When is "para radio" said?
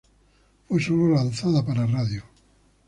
1.63-2.23